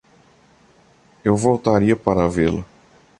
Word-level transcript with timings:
Eu 1.23 1.37
voltaria 1.37 1.95
para 1.95 2.27
vê-lo! 2.27 2.65